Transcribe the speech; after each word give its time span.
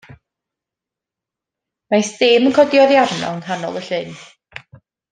Roedd 1.95 2.09
stêm 2.09 2.47
yn 2.49 2.57
codi 2.57 2.83
oddi 2.85 3.01
arno, 3.05 3.31
yng 3.35 3.41
nghanol 3.45 3.81
y 3.83 3.89
llyn. 3.91 4.21